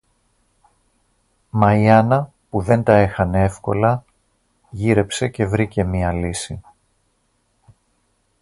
Μα 1.49 1.75
η 1.75 1.89
Άννα, 1.89 2.31
που 2.49 2.61
δεν 2.61 2.83
τα 2.83 2.95
έχανε 2.97 3.43
εύκολα, 3.43 4.03
γύρεψε 4.69 5.27
και 5.27 5.45
βρήκε 5.45 5.83
μια 5.83 6.11
λύση. 6.13 6.61